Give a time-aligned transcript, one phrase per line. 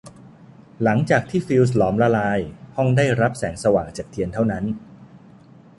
[0.83, 2.39] หลังจากที่ฟิวส์หลอมละลาย
[2.75, 4.63] ห้องได้รับแสงสว่างจากเทียนเท่านั้น